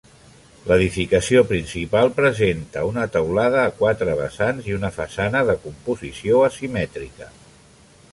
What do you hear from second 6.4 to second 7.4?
asimètrica.